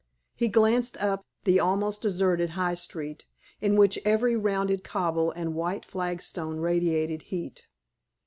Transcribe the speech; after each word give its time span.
He 0.33 0.47
glanced 0.47 0.97
up 0.97 1.27
the 1.43 1.59
almost 1.59 2.01
deserted 2.01 2.49
high 2.57 2.73
street, 2.73 3.27
in 3.59 3.75
which 3.75 3.99
every 4.03 4.35
rounded 4.35 4.83
cobble 4.83 5.29
and 5.29 5.53
white 5.53 5.85
flagstone 5.85 6.57
radiated 6.57 7.21
heat. 7.21 7.67